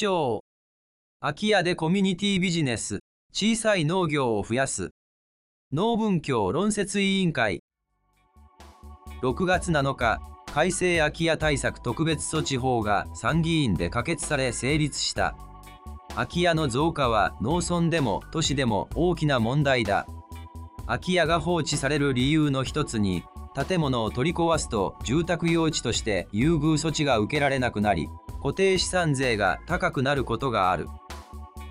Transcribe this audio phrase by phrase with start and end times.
[0.00, 0.44] 張。
[1.20, 3.00] 空き家でコミュニティビジネス、
[3.34, 4.90] 小さい農業を増やす。
[5.72, 7.62] 農文教論説委員会。
[9.20, 15.36] 6月7日、改正空き家対策特別措置法が参議院で可決され成立した。
[16.14, 20.06] 空き家の増加は農村でも都市でも大きな問題だ。
[20.86, 23.22] 空き家が放置される理由の一つに、
[23.54, 28.08] 建物を取り壊すと住宅用地として優遇措置が受けられなくなり、
[28.42, 30.88] 固定資産税が高くなることがある。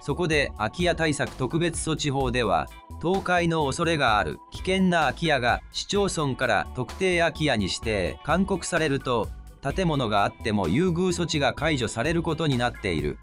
[0.02, 2.68] そこで空き家対策特別措置法では、
[3.02, 9.30] 倒壊の恐れがある危険な空き家が市町村から特定空き家に指定勧告されると、
[9.62, 13.18] 建物があっても優遇措置が解除されることになっている。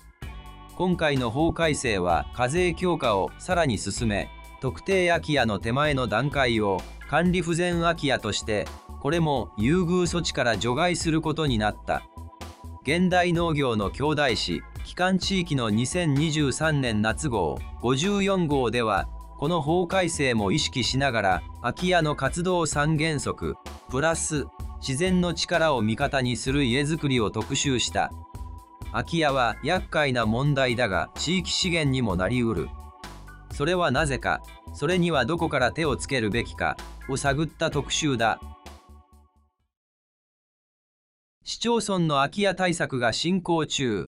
[0.77, 4.29] 今回の法改正は課税強化をさらに進め、
[4.61, 8.67] 特定空き家の手前の段階を管理不全空き家として、
[9.01, 12.03] これも優遇措置から除外することになった。
[12.87, 23.57] 現代農業の兄弟紙、機関地域の2023年夏号54号では、この法改正も意識しながら、空き家の活動三原則、
[23.91, 24.47] プラス、
[24.79, 28.13] 自然の力を味方にする家づくりを特集した。
[28.93, 32.69] 空き家は厄介な問題だが、地域資源にもなりうる。
[33.51, 34.43] それはなぜか、
[34.75, 36.77] それにはどこから手をつけるべきか
[37.09, 38.39] を探った特集だ。
[41.49, 44.07] 市町村の空き家対策が進行中。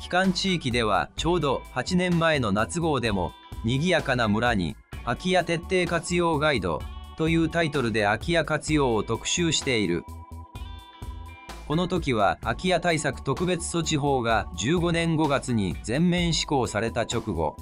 [0.00, 4.74] 帰還地域ではちょうど8年前の夏号でも、賑やかな村に
[5.04, 6.80] 空き家徹底活用ガイド
[7.18, 10.04] というタイトルで空き家活用を特集している。
[11.68, 17.54] この時は空き家対策特別措置法が15年5月に全面施行された直後、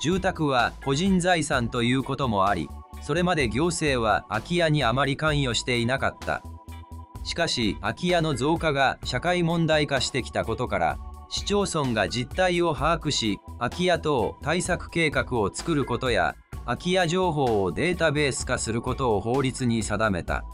[0.00, 2.70] 住宅は個人財産ということもあり、
[3.02, 6.42] それまで行政は空き家にあまり関与していなかった。
[7.26, 16.36] しかし、空き家の増加が社会問題化してきたことから、市町村が実態を把握し、空き家等対策計画を作ることや、
[16.66, 20.44] 空き家情報をデータベース化することを法律に定めた。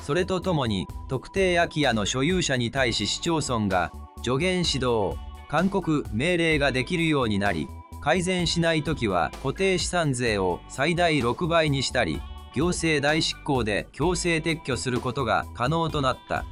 [0.00, 3.92] それとともに、特定空き家の所有者に対し市町村が
[4.24, 5.18] 助言指導、
[5.48, 7.68] 勧告、命令ができるようになり、
[8.00, 12.22] 改善しないときは固定資産税を最大6倍にしたり、
[12.54, 16.44] 行政代執行で強制撤去することが可能となった。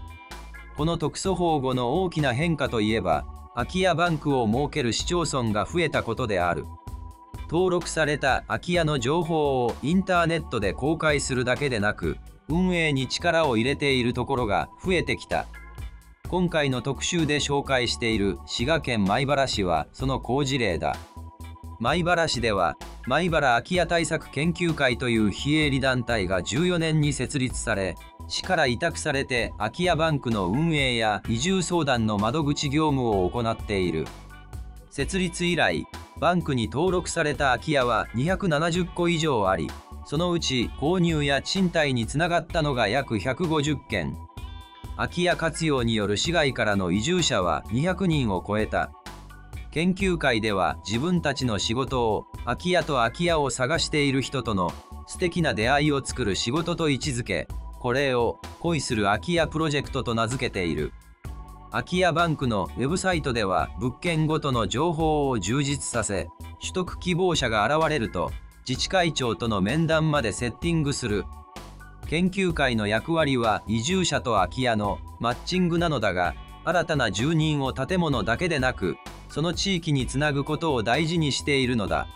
[0.76, 6.64] この特措法後の大きな変化といえば、空き家バンクを設ける市町村が増えたことである。
[7.50, 12.16] 登録された空き家の情報をインターネットで公開するだけでなく、
[12.48, 15.47] 運営に力を入れているところが増えてきた。
[16.28, 20.94] 今回の特集で紹介している滋賀県米原市はその好事例だ。
[21.81, 22.76] 米原市では
[23.08, 27.96] 米原空き家対策研究会という非営利団体が14年に設立され
[28.28, 34.06] 市から委託されて空き家バンクの運営や移住相談の窓口業務を行っている。
[34.91, 35.86] 設立以来
[36.20, 39.70] バンクに登録された空き家は270個以上あり
[40.04, 44.19] そのうち購入や賃貸につながったのが約150件。
[44.96, 48.90] 空き家活用による市外からの移住者は200人を超えた。
[49.78, 54.72] 研究会では自分たちの仕事を空き家と空き家を探している人との
[55.06, 57.47] 素敵な出会いを作る仕事と位置づけ
[57.78, 60.93] これを恋する空き家プロジェクトと名付けている。
[61.71, 66.27] 空き家バンクのウェブサイトでは物件ごとの情報を充実させ
[66.61, 68.33] 取得希望者が現れると
[68.69, 71.25] 自治会長との面談までセッティングする。
[72.09, 76.34] 研究会の役割は移住者と空き家のマッチングなのだが
[76.65, 78.97] 新たな住人を建物だけでなく
[79.28, 82.06] その地域につなぐことを大事にしているのだ。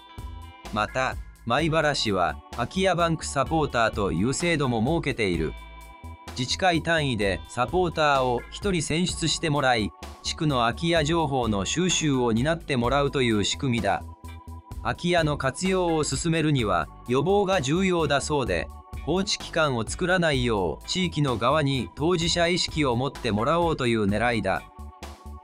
[0.72, 5.52] また米原市は空き家バンクサポーターという制度も設けている。
[6.38, 9.90] 自治会単位でサポーターを1人選出してもらい
[10.22, 14.02] 地区の空き家情報の収集を担ってもらうという仕組みだ。
[14.82, 18.68] 空き家の活用を進めるには予防が重要だそうで
[19.04, 24.71] 放置期間を作らないよう地域の側に当事者意識を持ってもらおうという狙いだ。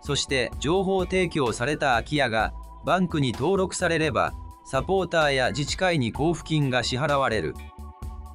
[0.09, 4.33] そして情報提供された空き家がバンクに登録されれば
[4.65, 7.55] サポーターや自治会に交付金が支払われる。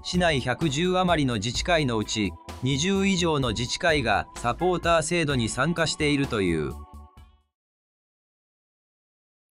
[0.04, 2.32] 市内110余りの自治会のうち
[2.64, 6.74] 20以上の自治会がサポーター制度に参加しているという。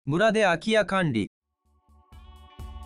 [0.06, 1.32] 村で空き家管理。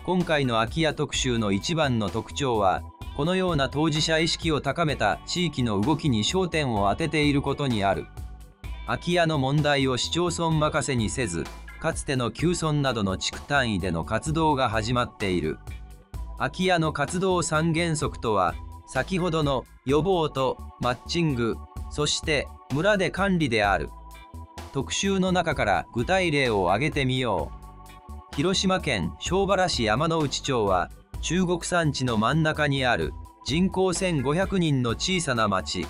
[0.05, 2.83] 今回の空き家特集の一番の特徴は
[3.17, 8.05] このような当事者意識を高めた地域の動きに焦点を当てていることにある。
[8.85, 11.43] 空き家の問題を市町村任せにせず、
[11.79, 15.57] かつての旧村などの地区単位での活動が始まっている。
[16.37, 18.55] 空き家の活動三原則とは、
[18.87, 21.55] 先ほどの予防とマッチング、
[21.89, 23.89] そして村で管理である。
[24.75, 27.49] 特集の中から具体例を挙げてみよ
[28.11, 30.91] う広島県庄原市山之内町は
[31.21, 33.13] 中国山地の真ん中にある
[33.45, 35.87] 人口1500人の小さな町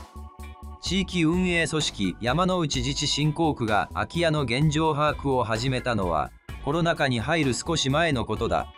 [0.85, 6.31] 地域運営組織山之内自治振興区が空き家の現状把握を始めたのは
[6.63, 8.71] コロナ禍に入る少し前のことだ。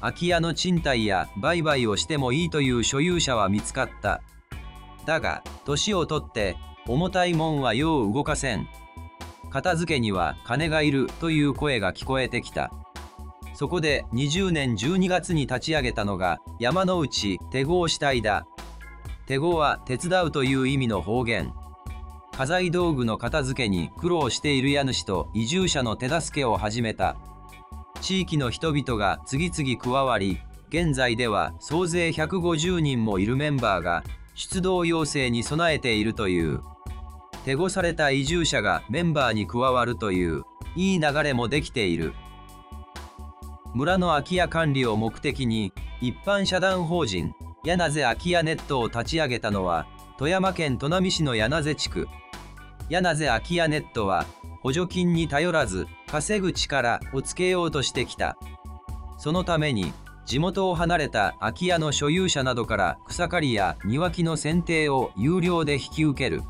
[0.00, 4.20] 空き家の賃貸や売買をしてもいいという所有者は見つかった。
[5.06, 6.56] だが年をとって
[6.88, 8.66] 重たいもんはよう動かせん。
[9.48, 12.72] 片付けには金がいるという声が聞こえてきた。
[13.54, 18.44] そこで20年12月に立ち上げたのが山之内手合主体だ。
[19.28, 21.52] 手合は手伝うという意味の方言。
[22.32, 27.14] 家財道具の片付けに苦労している家主と移住者の手助けを始めた。
[28.00, 30.38] 地域の人々が次々加わり
[30.70, 34.02] 現在では総勢150人もいるメンバーが
[34.34, 36.62] 出動要請に備えているという。
[37.44, 40.44] 手ごされた移住者がメンバーに加わるという
[40.74, 42.14] いい流れもできている。
[43.74, 52.08] 村の空き家管理を目的に一般社団法人柳瀬空き家ネットを立ち上げたのは富山県砺波市の柳瀬地区。
[52.88, 54.26] 柳瀬空き家ネットは
[54.62, 58.36] 補助金に頼らず稼ぐ力をつけようとしてきた。
[59.18, 59.92] そのために
[60.24, 66.42] 地元を離れた空き家の所有者などから草刈りや庭木の剪定を有料で引き受ける。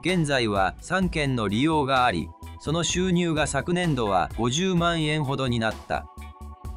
[0.00, 2.28] 現在は3件の利用があり
[2.60, 6.06] その収入が昨年度は50万円ほどになった。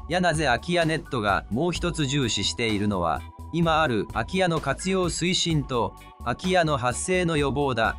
[0.10, 3.22] 柳瀬空き家ネットがもう一つ重視しているのは
[3.54, 7.98] 今ある空き家の活用推進と空き家の発生の予防だ。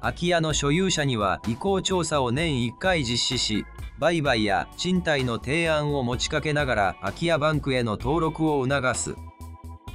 [0.00, 3.64] 空き家の所有者には意向調査を年1回実施し
[4.00, 9.14] 売買や賃貸の提案を持ちかけながら空き家バンクへの登録を促す。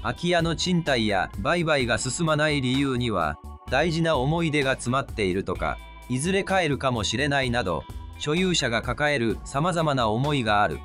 [0.01, 3.37] 空き家の賃貸や売買が進まない理由には
[3.69, 5.77] 大事な思い出が詰まっているとか
[6.07, 7.83] いずれ帰るかもしれないなど
[8.17, 10.79] 所有者が抱えるさまざまな思いがある。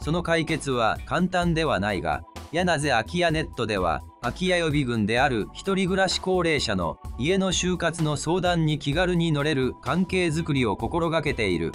[0.00, 11.72] その解決は簡単ではないが柳瀬空き家ネットでは空き家予備軍である一人暮らし高齢者の家の就活の相談に気軽に乗れる関係づくりを心がけている。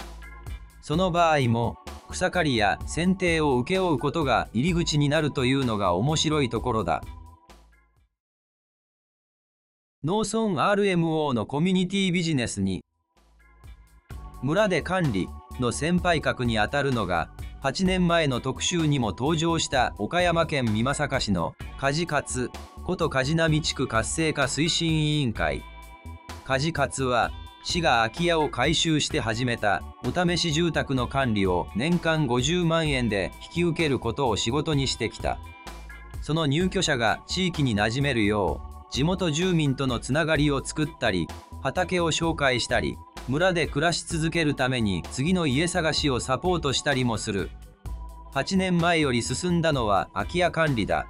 [0.80, 1.76] その場合も
[2.08, 7.04] 草刈りや剪定を請け負うことが入り口になるというのが面白いところだ。
[10.02, 12.82] 農村 RMO のコミュニティビジネスに
[14.42, 15.28] 村で管理
[15.60, 17.28] の先輩格にあたるのが
[17.62, 22.50] 8年前の特集にも登場した岡山県美作市の梶勝
[22.84, 25.62] こと梶波地区活性化推進委員会。
[26.46, 27.30] 梶勝は
[27.62, 35.38] 市が空き家を改修して始めたお試し住宅の管理を年間50万円で引き受けることを仕事にしてきた。
[36.22, 41.28] その入居者が地域に馴染めるよう地元住民とのつながりを作ったり
[41.62, 42.96] 畑を紹介したり
[43.30, 47.48] 村で暮らし続けるために次の家探しをサポートしたりもする。
[48.34, 51.06] 8年前より進んだのは空き家管理だ。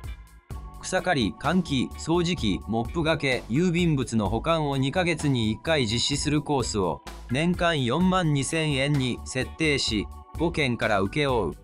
[0.83, 7.01] 草刈り換気掃除機モップがけ郵便物の保管を2ヶ月に1回実施するコースを
[7.31, 11.55] 年間4万2000円に設定し5件から請け負う。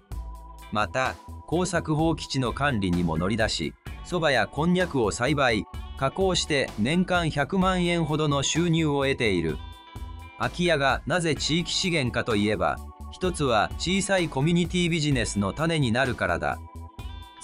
[0.73, 1.17] また
[1.47, 3.75] 耕作放棄地の管理にも乗り出し
[4.07, 5.67] そばやこんにゃくを栽培。
[5.99, 9.59] 加工して年間100万円ほどの収入を得ている。
[10.39, 12.79] 空き家がなぜ地域資源かといえば
[13.11, 16.59] 一つは小さいコミュニティビジネスの種になるからだ。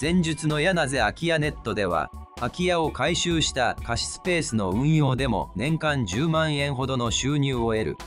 [0.01, 7.97] 前述の柳瀬空き家ネットでは空き家を改修した貸しスペースの運用でも年間10万円ほどの収入を得る。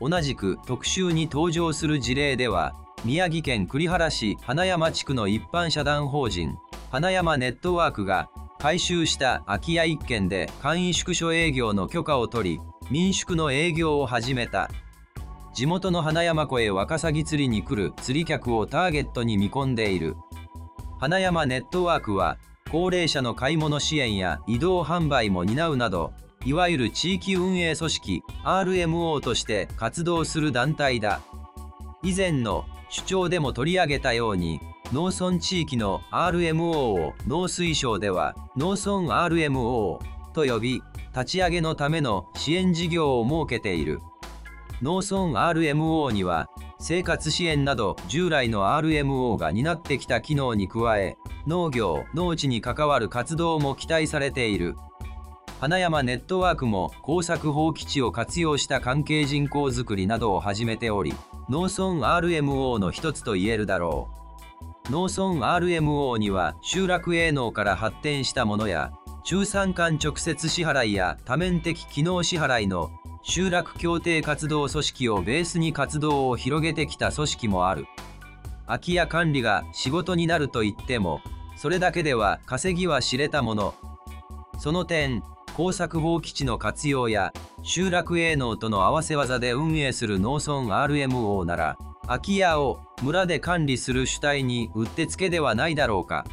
[0.00, 6.56] 同じく特集に登場する事例では宮城県栗原市花山地区の一般社団法人
[6.90, 14.70] 花山ネットワークが改修した空き家1軒で簡易宿所営業の許可を取り民宿の営業を始めた。
[15.52, 20.14] 地元の花山湖へワカサギ釣りに来る釣り客をターゲットに見込んでいる。
[21.00, 22.38] 花山ネットワークは
[22.70, 26.12] 高齢者の買い物支援や移動販売も担うなど
[26.44, 31.20] いわゆる地域運営組織 RMO として活動する団体だ。
[32.04, 34.60] 以前の主張でも取り上げたように
[34.92, 39.98] 農村地域の RMO を農水省では農村 RMO
[40.32, 40.82] と呼び
[41.16, 44.00] 立ち上げのための支援事業を設けている。
[44.82, 54.76] 農村 RMO には生活支援など従来の RMO が担ってきた機能に加え農業農地に関わる活動も期待されている。
[55.58, 61.14] 花山ネットワークも耕作放棄地を活用した関係人口づくりなどを始めており
[61.48, 64.10] 農村 RMO の一つと言えるだろ
[64.90, 64.92] う。
[64.92, 68.92] 農村 RMO には集落営農から発展したものや
[69.26, 72.92] 中山間直接支払いや多面的機能支払いの
[73.24, 77.86] 集落協定活動組織をベースに活動を広げてきた組織もある。
[78.68, 81.20] 空き家管理が仕事になると言っても
[81.56, 83.74] それだけでは稼ぎは知れたもの。
[84.60, 87.32] その点工作法基地の活用や
[87.64, 96.24] 集落営農との合わせ技で運営する農村 RMO なら空き家を村で管理する主体にうってつけではないだろうか。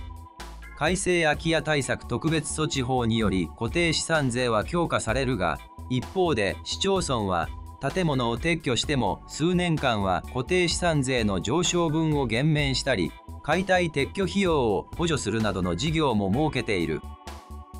[0.77, 7.47] 改正空き家対策特別措置法により固定資産税は強化されるが一方で市町村は
[7.93, 13.11] 建物を撤去しても数年間は固定資産税の上昇分を減免したり
[13.43, 17.01] 解体撤去費用を補助するなどの事業も設けている。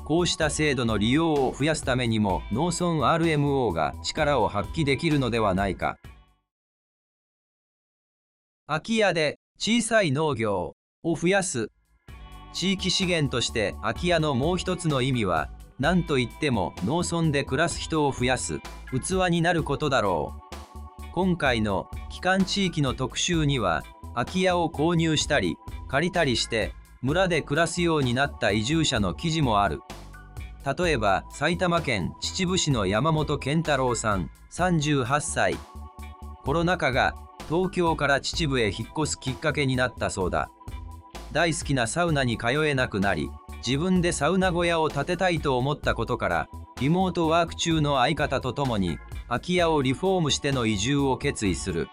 [0.04, 5.96] こうした制度の利用を増やすためにも農村 RMO が力を発揮できるのではないか。
[8.66, 11.70] 空き家で小さい農業を増やす
[12.54, 18.60] 地域資源として空き家のもう一つの意味は何といっても農村で暮らす人を増やす
[18.92, 21.02] 器になることだろう。
[21.12, 23.82] 今回の帰還地域の特集には
[24.14, 25.56] 空き家を購入したり
[25.88, 29.80] 借りたりして村で暮らすようになった移住者の記事もある。
[30.78, 35.56] 例えば埼玉県秩父市の山本健太郎さん38歳。
[36.44, 37.16] コロナ禍が
[37.48, 40.50] 東京から秩父へ引っ越すきっかけになったそうだ。
[41.34, 43.28] 大好きなサウナに通えなくなり
[43.66, 46.48] 自分でサウナ小屋を建てたいと思ったことから
[46.80, 51.88] リモートワーク中の相方と共に空き家をリフォームしての移住を決意する。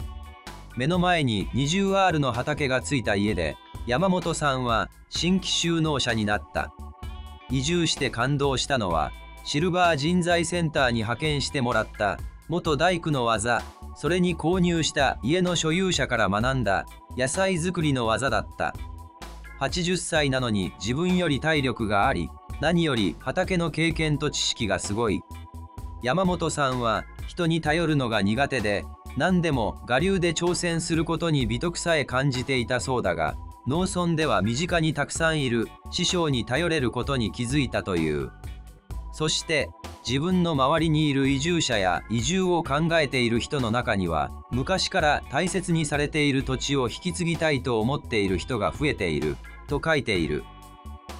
[0.78, 3.58] 目の前に 20R の畑がついた家で
[3.88, 6.74] 山本さんは新規就農者になった。
[7.50, 9.12] 移住して感動したのは
[9.44, 13.64] シルバー人材センターに派遣してもらった元大工の技
[13.96, 16.86] それに購入した家の所有者から学んだ
[17.18, 18.76] 野菜作りの技だった。
[19.62, 22.30] 80歳なのに自分より体力があり
[22.62, 25.22] 何より畑の経験と知識がすごい。
[26.04, 28.86] 山本さんは人に頼るのが苦手で
[29.18, 33.36] 何でも我流で挑戦することに美徳さえ感じていたそうだが
[33.68, 38.32] 農村では身近にたくさんいる師匠に頼れることに気づいたという。
[39.12, 39.70] そして
[40.08, 49.38] 自分の周りにいる移住者や移住を考えている人の中には昔から大切にされている土地を引き継ぎたいと思っている人が増えている
[49.68, 50.44] と書いている。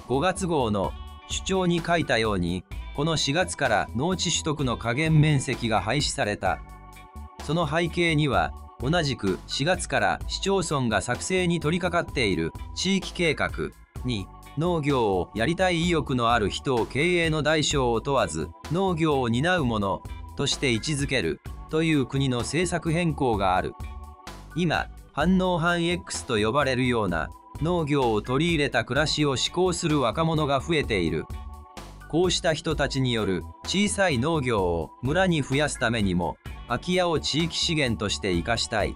[0.08, 0.92] 5月号の
[1.28, 2.64] 主張に書いたように
[2.96, 6.60] この4月から農地取得の加減面積が廃止された。
[7.44, 13.50] その背景には同じく4月から市町村が作成に取り掛かっている地域計画
[14.04, 14.26] に
[14.58, 20.02] 農業をやりたい意欲のある人を経営の大小を問わず農業を担う者
[20.36, 21.40] として位置づける
[21.70, 23.74] という国の政策変更がある。
[24.54, 27.30] 今反応反 X と呼ばれるような
[27.62, 31.24] 農業を取り入れた暮らしを志向する若者が増えている。
[32.10, 36.36] こうした人たちによる小さい農業を村に増やすためにも
[36.68, 38.94] 空き家を地域資源として生かしたい。